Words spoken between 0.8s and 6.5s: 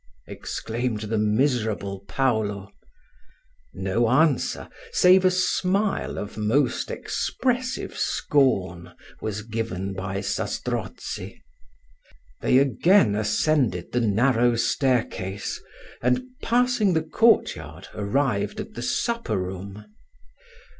the miserable Paulo. No answer, save a smile of